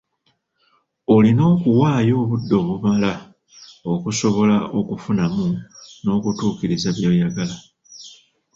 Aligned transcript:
Olina 1.15 1.43
okuwaayo 1.53 2.13
obudde 2.23 2.53
obumala 2.61 3.11
okusobala 3.93 4.57
okukufunamu 4.77 5.45
n'okukutuukiriza 6.01 6.89
by'oyagala. 6.97 7.55